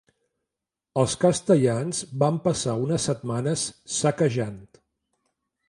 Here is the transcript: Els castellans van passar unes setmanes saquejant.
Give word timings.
Els 1.01 1.13
castellans 1.23 1.99
van 2.25 2.41
passar 2.49 2.75
unes 2.87 3.07
setmanes 3.11 3.69
saquejant. 4.01 4.59